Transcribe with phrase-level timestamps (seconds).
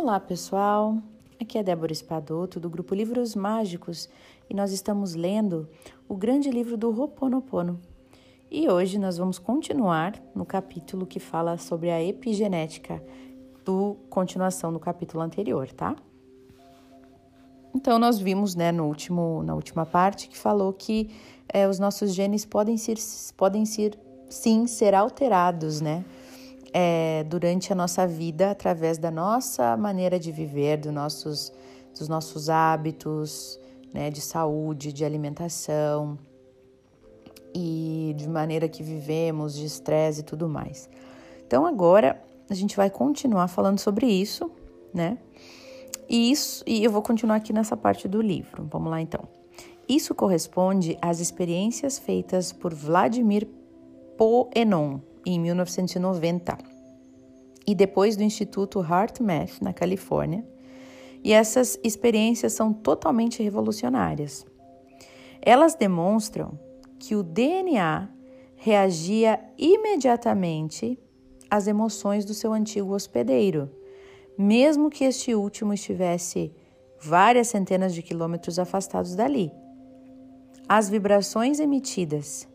[0.00, 0.96] Olá, pessoal.
[1.40, 4.08] Aqui é Débora Espadoto do grupo Livros Mágicos
[4.48, 5.68] e nós estamos lendo
[6.08, 7.80] o grande livro do Ho'oponopono.
[8.48, 13.02] E hoje nós vamos continuar no capítulo que fala sobre a epigenética,
[13.64, 15.96] do continuação do capítulo anterior, tá?
[17.74, 21.10] Então nós vimos, né, no último, na última parte que falou que
[21.48, 22.98] é, os nossos genes podem ser,
[23.36, 23.98] podem ser,
[24.30, 26.04] sim, ser alterados, né?
[26.72, 31.52] É, durante a nossa vida através da nossa maneira de viver, do nossos,
[31.98, 33.58] dos nossos hábitos
[33.92, 36.18] né, de saúde, de alimentação
[37.54, 40.88] e de maneira que vivemos, de estresse e tudo mais.
[41.46, 44.50] Então agora a gente vai continuar falando sobre isso,
[44.92, 45.18] né?
[46.08, 48.66] E isso, e eu vou continuar aqui nessa parte do livro.
[48.70, 49.28] Vamos lá então.
[49.86, 53.46] Isso corresponde às experiências feitas por Vladimir
[54.16, 56.56] Poenon, em 1990
[57.66, 60.42] e depois do Instituto HeartMath na Califórnia.
[61.22, 64.46] E essas experiências são totalmente revolucionárias.
[65.42, 66.58] Elas demonstram
[66.98, 68.08] que o DNA
[68.56, 70.98] reagia imediatamente
[71.50, 73.70] às emoções do seu antigo hospedeiro,
[74.36, 76.52] mesmo que este último estivesse
[77.00, 79.52] várias centenas de quilômetros afastados dali.
[80.66, 82.48] As vibrações emitidas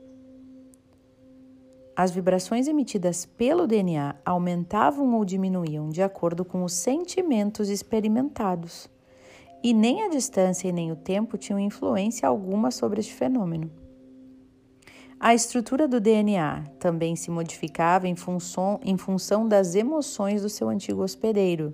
[1.95, 8.89] as vibrações emitidas pelo DNA aumentavam ou diminuíam de acordo com os sentimentos experimentados,
[9.63, 13.71] e nem a distância e nem o tempo tinham influência alguma sobre este fenômeno.
[15.19, 20.67] A estrutura do DNA também se modificava em função, em função das emoções do seu
[20.67, 21.73] antigo hospedeiro.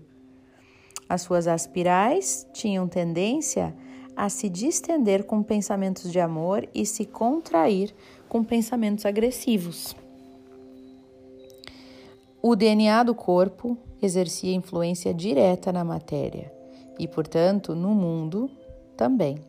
[1.08, 3.76] As suas aspirais tinham tendência
[4.16, 7.96] a se distender com pensamentos de amor e se contrair
[8.28, 9.96] com pensamentos agressivos.
[12.42, 16.50] O DNA do corpo exercia influência direta na matéria
[16.98, 18.50] e, portanto, no mundo
[18.96, 19.44] também.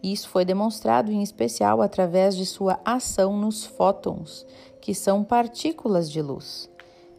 [0.00, 4.46] Isso foi demonstrado em especial através de sua ação nos fótons,
[4.80, 6.70] que são partículas de luz.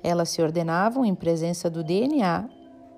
[0.02, 2.50] Elas se ordenavam em presença do DNA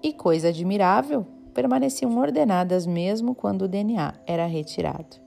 [0.04, 5.18] e, coisa admirável, permaneciam ordenadas mesmo quando o DNA era retirado.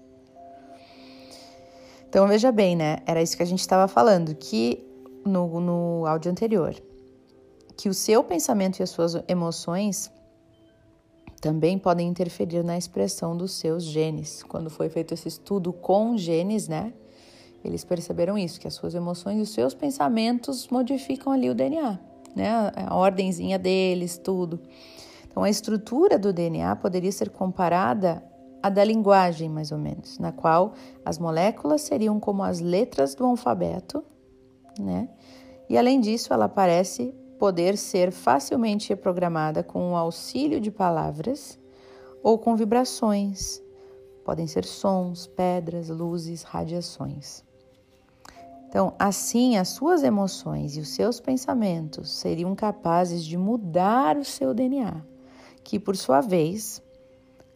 [2.09, 2.99] Então veja bem, né?
[3.05, 4.87] Era isso que a gente estava falando, que
[5.27, 6.81] no, no áudio anterior
[7.77, 10.11] que o seu pensamento e as suas emoções
[11.43, 14.45] também podem interferir na expressão dos seus genes.
[14.45, 16.93] Quando foi feito esse estudo com genes, né?
[17.65, 21.99] Eles perceberam isso, que as suas emoções e os seus pensamentos modificam ali o DNA,
[22.35, 22.73] né?
[22.77, 24.61] A, ordenzinha deles, tudo.
[25.29, 28.23] Então, a estrutura do DNA poderia ser comparada
[28.63, 30.75] à da linguagem, mais ou menos, na qual
[31.05, 34.05] as moléculas seriam como as letras do alfabeto,
[34.79, 35.09] né?
[35.69, 41.59] E além disso, ela parece poder ser facilmente reprogramada com o auxílio de palavras
[42.23, 43.61] ou com vibrações.
[44.25, 47.43] Podem ser sons, pedras, luzes, radiações.
[48.69, 54.55] Então, assim, as suas emoções e os seus pensamentos seriam capazes de mudar o seu
[54.55, 55.05] DNA,
[55.65, 56.81] que, por sua vez,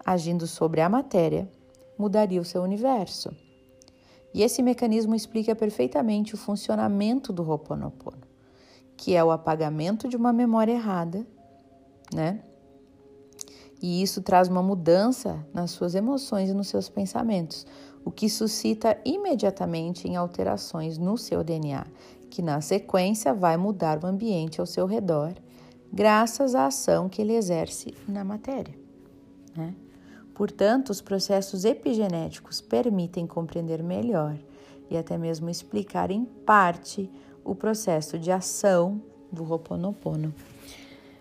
[0.05, 1.49] agindo sobre a matéria,
[1.97, 3.31] mudaria o seu universo.
[4.35, 8.26] E esse mecanismo explica perfeitamente o funcionamento do Ho'oponopono
[8.97, 11.27] que é o apagamento de uma memória errada,
[12.13, 12.41] né?
[13.83, 17.67] E isso traz uma mudança nas suas emoções e nos seus pensamentos,
[18.05, 21.87] o que suscita imediatamente em alterações no seu DNA,
[22.31, 25.35] que na sequência vai mudar o ambiente ao seu redor,
[25.93, 28.75] graças à ação que ele exerce na matéria.
[29.55, 29.75] Né?
[30.35, 34.37] Portanto, os processos epigenéticos permitem compreender melhor
[34.91, 37.11] e até mesmo explicar em parte
[37.47, 40.35] o processo de ação do Ho'oponopono.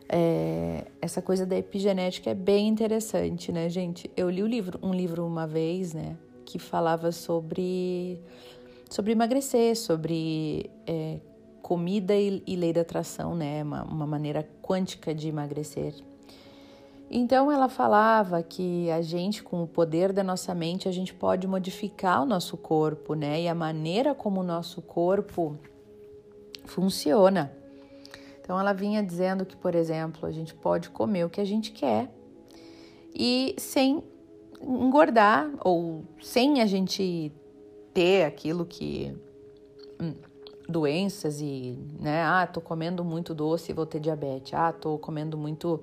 [0.09, 4.09] É, essa coisa da epigenética é bem interessante, né, gente?
[4.17, 8.19] Eu li um livro, um livro uma vez, né, que falava sobre,
[8.89, 11.19] sobre emagrecer, sobre é,
[11.61, 15.95] comida e, e, lei da atração, né, uma, uma maneira quântica de emagrecer.
[17.09, 21.47] Então ela falava que a gente, com o poder da nossa mente, a gente pode
[21.47, 23.43] modificar o nosso corpo, né?
[23.43, 25.55] E a maneira como o nosso corpo
[26.65, 27.51] funciona.
[28.41, 31.71] Então ela vinha dizendo que, por exemplo, a gente pode comer o que a gente
[31.71, 32.11] quer
[33.13, 34.03] e sem
[34.61, 37.31] engordar ou sem a gente
[37.93, 39.15] ter aquilo que
[39.99, 40.13] hum,
[40.67, 44.53] doenças e, né, ah, tô comendo muito doce e vou ter diabetes.
[44.53, 45.81] Ah, tô comendo muito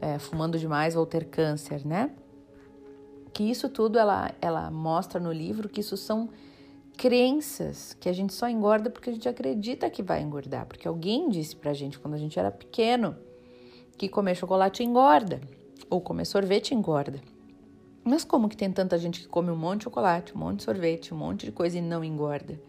[0.00, 2.12] é, fumando demais vou ter câncer, né?
[3.32, 6.30] Que isso tudo ela ela mostra no livro que isso são
[6.96, 11.28] crenças que a gente só engorda porque a gente acredita que vai engordar, porque alguém
[11.28, 13.16] disse pra gente quando a gente era pequeno,
[13.96, 15.40] que comer chocolate engorda
[15.90, 17.20] ou comer sorvete engorda.
[18.02, 20.64] Mas como que tem tanta gente que come um monte de chocolate, um monte de
[20.64, 22.60] sorvete, um monte de coisa e não engorda,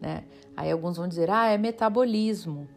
[0.00, 0.24] né?
[0.56, 2.68] Aí alguns vão dizer: "Ah, é metabolismo".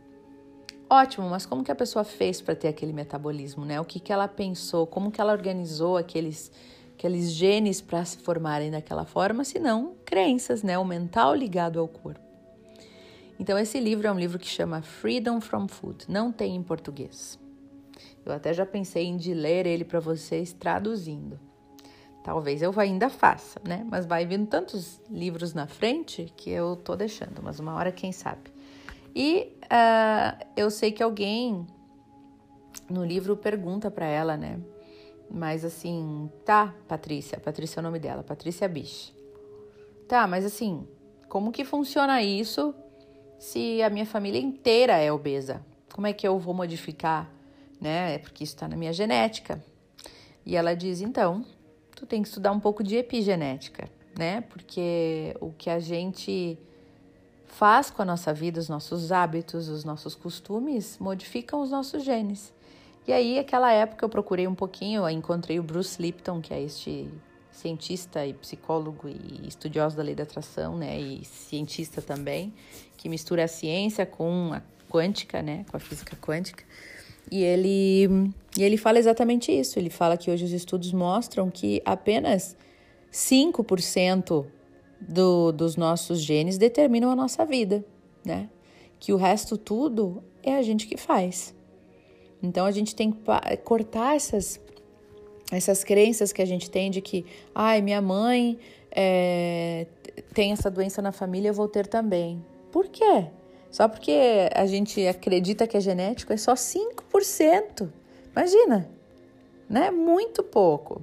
[0.89, 3.79] Ótimo, mas como que a pessoa fez para ter aquele metabolismo, né?
[3.79, 6.49] O que que ela pensou, como que ela organizou aqueles
[6.97, 10.79] aqueles genes para se formarem daquela forma, se não crenças, né?
[10.79, 12.19] O mental ligado ao corpo.
[13.39, 17.39] Então esse livro é um livro que chama Freedom from Food, não tem em português.
[18.25, 21.39] Eu até já pensei em de ler ele para vocês traduzindo.
[22.23, 23.85] Talvez eu ainda faça, né?
[23.89, 28.11] Mas vai vindo tantos livros na frente que eu tô deixando, mas uma hora quem
[28.11, 28.51] sabe.
[29.15, 31.65] E uh, eu sei que alguém
[32.89, 34.59] no livro pergunta para ela, né?
[35.29, 39.13] Mas assim, tá, Patrícia, Patrícia é o nome dela, Patrícia Biche.
[40.07, 40.87] Tá, mas assim,
[41.27, 42.73] como que funciona isso
[43.37, 45.65] se a minha família inteira é obesa?
[45.93, 47.31] Como é que eu vou modificar
[47.79, 48.15] né?
[48.15, 49.63] É porque isso está na minha genética.
[50.45, 51.45] E ela diz: então,
[51.95, 54.41] tu tem que estudar um pouco de epigenética, né?
[54.41, 56.57] Porque o que a gente
[57.45, 62.53] faz com a nossa vida, os nossos hábitos, os nossos costumes, modificam os nossos genes.
[63.07, 67.09] E aí, aquela época, eu procurei um pouquinho, encontrei o Bruce Lipton, que é este
[67.49, 70.99] cientista e psicólogo e estudioso da lei da atração, né?
[70.99, 72.53] E cientista também,
[72.97, 75.65] que mistura a ciência com a quântica, né?
[75.71, 76.65] Com a física quântica.
[77.31, 79.79] E ele, e ele fala exatamente isso.
[79.79, 82.57] Ele fala que hoje os estudos mostram que apenas
[83.09, 84.45] 5%
[84.99, 87.85] do, dos nossos genes determinam a nossa vida,
[88.23, 88.49] né?
[88.99, 91.55] Que o resto tudo é a gente que faz.
[92.41, 93.19] Então a gente tem que
[93.63, 94.59] cortar essas,
[95.51, 98.59] essas crenças que a gente tem de que, ai, minha mãe
[98.91, 99.87] é,
[100.33, 102.43] tem essa doença na família, eu vou ter também.
[102.71, 103.27] Por quê?
[103.71, 107.89] Só porque a gente acredita que é genético é só 5%.
[108.31, 108.89] Imagina,
[109.69, 109.91] né?
[109.91, 111.01] Muito pouco.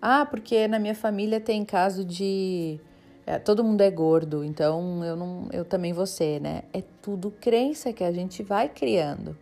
[0.00, 2.78] Ah, porque na minha família tem caso de
[3.26, 6.62] é, todo mundo é gordo, então eu não, eu também vou ser, né?
[6.72, 9.36] É tudo crença que a gente vai criando,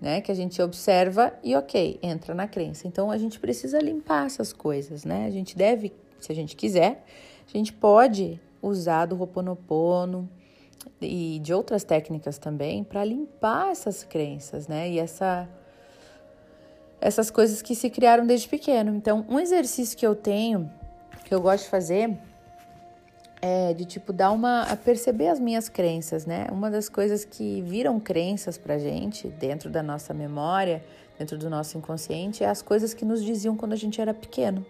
[0.00, 0.20] né?
[0.20, 2.86] Que a gente observa e ok, entra na crença.
[2.86, 5.26] Então a gente precisa limpar essas coisas, né?
[5.26, 7.04] A gente deve, se a gente quiser,
[7.46, 10.28] a gente pode usar do Roponopono,
[11.00, 14.90] e de outras técnicas também para limpar essas crenças, né?
[14.90, 15.48] E essa
[17.00, 18.94] essas coisas que se criaram desde pequeno.
[18.94, 20.70] Então, um exercício que eu tenho,
[21.24, 22.14] que eu gosto de fazer,
[23.42, 26.46] é de tipo dar uma a perceber as minhas crenças, né?
[26.50, 30.84] Uma das coisas que viram crenças pra gente dentro da nossa memória,
[31.18, 34.64] dentro do nosso inconsciente, é as coisas que nos diziam quando a gente era pequeno,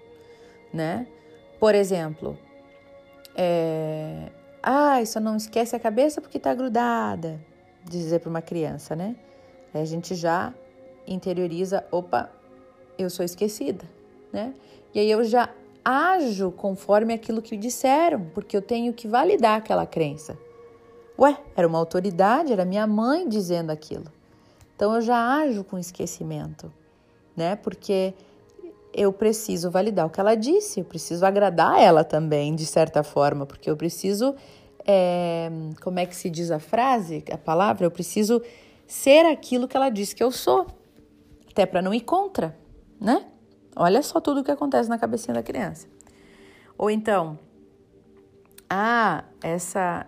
[0.72, 1.06] né?
[1.58, 2.38] Por exemplo,
[3.34, 4.30] é,
[4.62, 7.40] ah, só não esquece a cabeça porque está grudada,
[7.84, 9.16] dizer para uma criança, né?
[9.74, 10.54] Aí a gente já
[11.06, 12.30] interioriza, opa,
[12.98, 13.84] eu sou esquecida,
[14.32, 14.54] né?
[14.94, 15.48] E aí eu já
[15.84, 20.38] ajo conforme aquilo que disseram, porque eu tenho que validar aquela crença.
[21.18, 24.06] Ué, era uma autoridade, era minha mãe dizendo aquilo.
[24.74, 26.72] Então eu já ajo com esquecimento,
[27.36, 27.56] né?
[27.56, 28.14] Porque
[28.94, 33.46] eu preciso validar o que ela disse, eu preciso agradar ela também, de certa forma,
[33.46, 34.34] porque eu preciso,
[34.86, 35.50] é,
[35.82, 37.86] como é que se diz a frase, a palavra?
[37.86, 38.42] Eu preciso
[38.86, 40.66] ser aquilo que ela disse que eu sou,
[41.50, 42.56] até para não ir contra,
[43.00, 43.26] né?
[43.82, 45.88] Olha só tudo o que acontece na cabecinha da criança.
[46.76, 47.38] Ou então,
[48.68, 50.06] ah, essa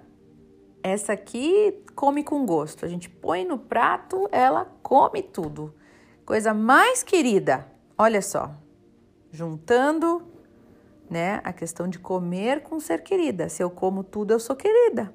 [0.83, 2.85] essa aqui come com gosto.
[2.85, 5.75] A gente põe no prato, ela come tudo.
[6.26, 7.67] Coisa mais querida.
[7.97, 8.55] Olha só,
[9.31, 10.23] juntando
[11.09, 13.49] né, a questão de comer com ser querida.
[13.49, 15.11] Se eu como tudo, eu sou querida.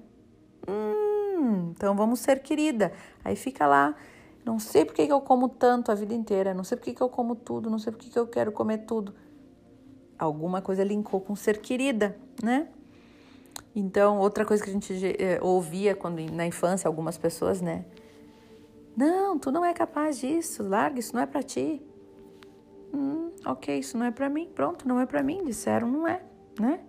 [0.67, 2.91] Hum, então vamos ser querida.
[3.23, 3.93] Aí fica lá,
[4.47, 7.09] não sei por que eu como tanto a vida inteira, não sei por que eu
[7.09, 9.13] como tudo, não sei por que eu quero comer tudo.
[10.17, 12.69] Alguma coisa linkou com ser querida, né?
[13.75, 17.85] Então, outra coisa que a gente eh, ouvia quando na infância, algumas pessoas, né?
[18.95, 21.85] Não, tu não é capaz disso, larga, isso não é para ti.
[22.91, 24.49] Hum, ok, isso não é para mim.
[24.55, 25.43] Pronto, não é para mim.
[25.43, 26.23] Disseram, não é,
[26.59, 26.79] né?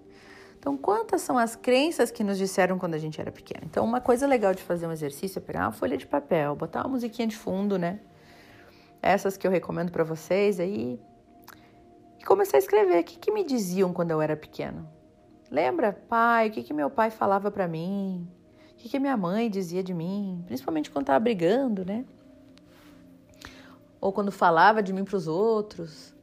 [0.59, 3.63] Então, quantas são as crenças que nos disseram quando a gente era pequeno?
[3.65, 6.81] Então, uma coisa legal de fazer um exercício é pegar uma folha de papel, botar
[6.81, 8.01] uma musiquinha de fundo, né?
[9.01, 11.01] Essas que eu recomendo para vocês aí.
[12.19, 13.01] E começar a escrever.
[13.01, 14.89] O que, que me diziam quando eu era pequeno?
[15.51, 18.29] Lembra, pai, o que, que meu pai falava para mim?
[18.73, 20.43] O que, que minha mãe dizia de mim?
[20.47, 22.05] Principalmente quando tava brigando, né?
[24.01, 26.15] ou quando falava de mim para os outros.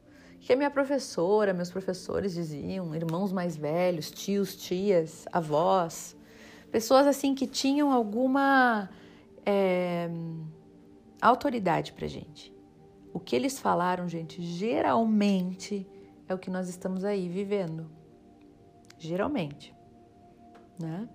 [0.46, 6.16] Que a minha professora, meus professores diziam, irmãos mais velhos, tios, tias, avós,
[6.70, 8.88] pessoas assim que tinham alguma
[9.44, 10.08] é,
[11.20, 12.54] autoridade para gente.
[13.12, 15.84] o que eles falaram, gente, geralmente
[16.28, 17.90] é o que nós estamos aí vivendo.
[18.96, 19.74] Geralmente,
[20.78, 21.08] né?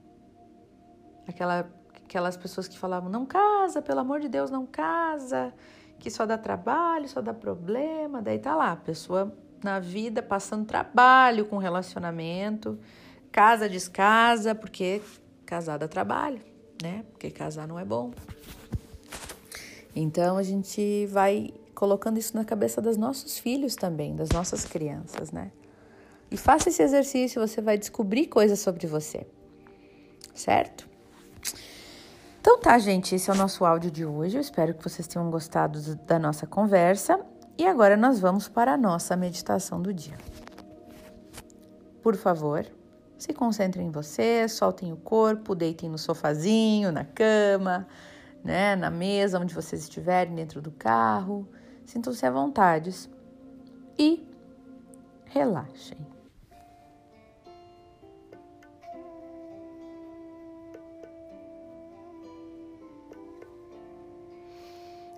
[1.26, 1.72] Aquela,
[2.04, 5.54] aquelas pessoas que falavam, não casa, pelo amor de Deus, não casa,
[6.02, 8.24] que só dá trabalho, só dá problema.
[8.24, 9.32] Daí tá lá, a pessoa
[9.64, 12.80] na vida passando trabalho com relacionamento,
[13.32, 15.00] casa descasa, porque
[15.46, 16.42] casar dá trabalho,
[16.82, 17.06] né?
[17.12, 18.12] Porque casar não é bom.
[19.96, 25.32] Então a gente vai colocando isso na cabeça dos nossos filhos também, das nossas crianças,
[25.32, 25.52] né?
[26.32, 29.28] E faça esse exercício, você vai descobrir coisas sobre você,
[30.34, 30.90] certo?
[32.42, 34.36] Então tá, gente, esse é o nosso áudio de hoje.
[34.36, 37.24] Eu espero que vocês tenham gostado da nossa conversa.
[37.56, 40.18] E agora nós vamos para a nossa meditação do dia.
[42.02, 42.66] Por favor,
[43.16, 47.88] se concentrem em você, soltem o corpo, deitem no sofazinho, na cama,
[48.44, 51.48] né, na mesa onde vocês estiverem, dentro do carro.
[51.86, 53.08] Sintam-se à vontade
[54.00, 54.28] e
[55.26, 56.00] relaxem.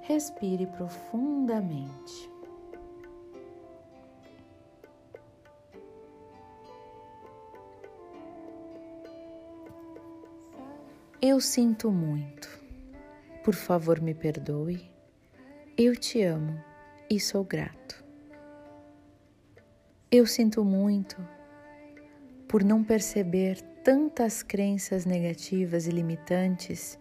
[0.05, 2.29] Respire profundamente.
[11.22, 12.50] Eu sinto muito.
[13.45, 14.91] Por favor, me perdoe.
[15.77, 16.62] Eu te amo
[17.10, 18.03] e sou grato.
[20.12, 21.15] Eu sinto muito
[22.45, 27.00] por não perceber tantas crenças negativas e limitantes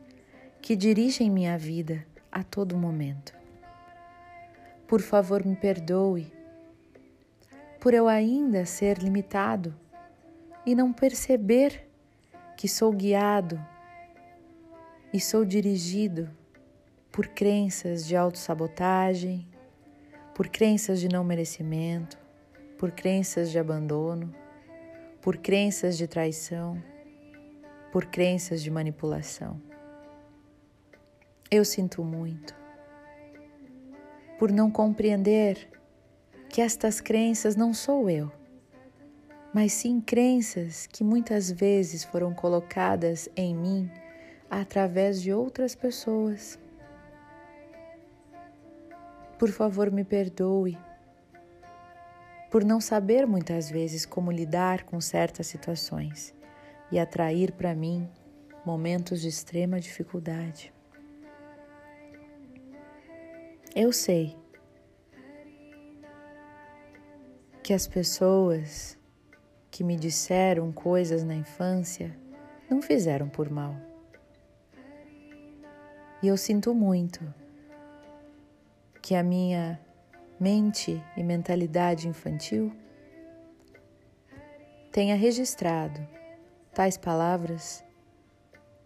[0.60, 3.34] que dirigem minha vida a todo momento.
[4.88, 6.32] Por favor, me perdoe
[7.78, 9.74] por eu ainda ser limitado
[10.64, 11.88] e não perceber
[12.56, 13.60] que sou guiado
[15.12, 16.30] e sou dirigido
[17.10, 19.48] por crenças de autossabotagem,
[20.32, 22.16] por crenças de não merecimento,
[22.78, 24.32] por crenças de abandono,
[25.20, 26.80] por crenças de traição,
[27.92, 29.60] por crenças de manipulação.
[31.54, 32.54] Eu sinto muito
[34.38, 35.68] por não compreender
[36.48, 38.32] que estas crenças não sou eu,
[39.52, 43.90] mas sim crenças que muitas vezes foram colocadas em mim
[44.48, 46.58] através de outras pessoas.
[49.38, 50.78] Por favor, me perdoe
[52.50, 56.34] por não saber muitas vezes como lidar com certas situações
[56.90, 58.08] e atrair para mim
[58.64, 60.71] momentos de extrema dificuldade.
[63.74, 64.36] Eu sei
[67.62, 68.98] que as pessoas
[69.70, 72.14] que me disseram coisas na infância
[72.68, 73.74] não fizeram por mal.
[76.22, 77.32] E eu sinto muito
[79.00, 79.80] que a minha
[80.38, 82.76] mente e mentalidade infantil
[84.90, 86.06] tenha registrado
[86.74, 87.82] tais palavras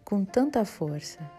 [0.05, 1.36] com tanta força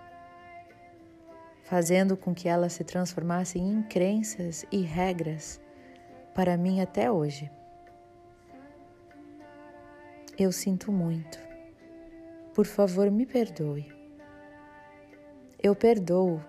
[1.69, 5.61] fazendo com que elas se transformassem em crenças e regras
[6.35, 7.51] para mim até hoje.
[10.39, 11.39] Eu sinto muito.
[12.55, 13.93] Por favor, me perdoe.
[15.63, 16.41] Eu perdoo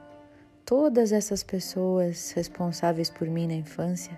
[0.64, 4.18] todas essas pessoas responsáveis por mim na infância,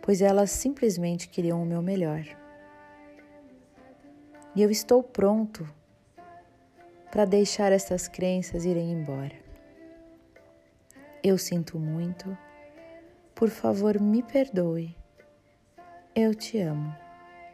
[0.00, 2.24] pois elas simplesmente queriam o meu melhor.
[4.54, 5.68] E eu estou pronto
[7.10, 9.45] para deixar essas crenças irem embora.
[11.28, 12.38] Eu sinto muito.
[13.34, 14.96] Por favor, me perdoe.
[16.14, 16.96] Eu te amo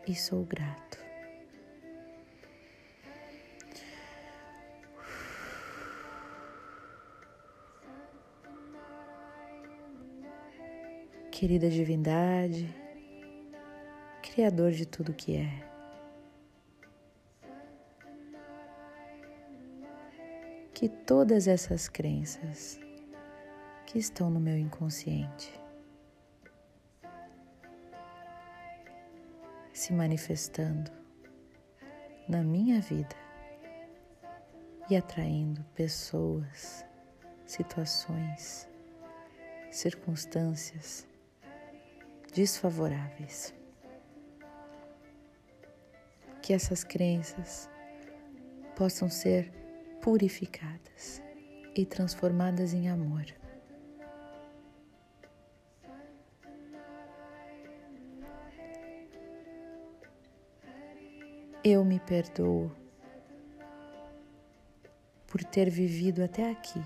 [0.07, 0.99] e sou grato.
[11.31, 12.69] Querida divindade,
[14.21, 15.49] Criador de tudo que é,
[20.75, 22.82] que todas essas crenças
[23.93, 25.53] que estão no meu inconsciente,
[29.71, 30.91] se manifestando
[32.27, 33.15] na minha vida
[34.89, 36.87] e atraindo pessoas,
[37.45, 38.67] situações,
[39.71, 41.07] circunstâncias
[42.33, 43.53] desfavoráveis.
[46.41, 47.69] Que essas crenças
[48.75, 49.53] possam ser
[50.01, 51.23] purificadas
[51.77, 53.42] e transformadas em amor.
[61.65, 62.73] Eu me perdoo
[65.29, 66.83] por ter vivido até aqui,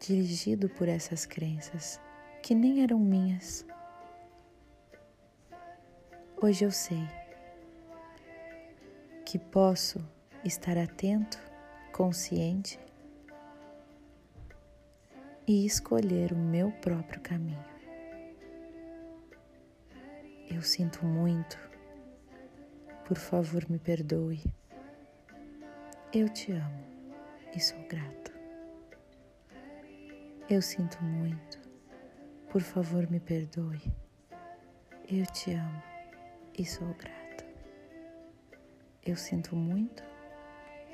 [0.00, 2.00] dirigido por essas crenças
[2.42, 3.64] que nem eram minhas.
[6.42, 7.06] Hoje eu sei
[9.24, 10.04] que posso
[10.44, 11.38] estar atento,
[11.92, 12.80] consciente
[15.46, 17.64] e escolher o meu próprio caminho.
[20.50, 21.69] Eu sinto muito,
[23.10, 24.40] por favor me perdoe.
[26.14, 26.84] Eu te amo
[27.52, 28.30] e sou grato.
[30.48, 31.58] Eu sinto muito,
[32.48, 33.82] por favor me perdoe.
[35.08, 35.82] Eu te amo
[36.56, 37.44] e sou grato.
[39.04, 40.04] Eu sinto muito,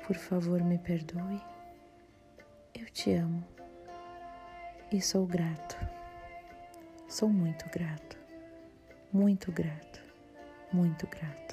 [0.07, 1.39] por favor me perdoe.
[2.73, 3.45] Eu te amo
[4.91, 5.77] e sou grato.
[7.07, 8.17] Sou muito grato,
[9.13, 10.01] muito grato,
[10.73, 11.46] muito grato.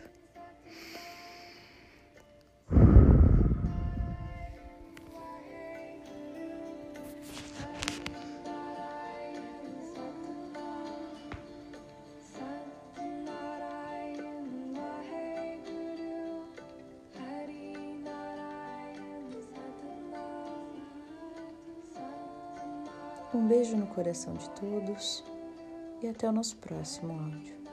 [23.35, 25.25] Um beijo no coração de todos
[26.01, 27.64] e até o nosso próximo áudio.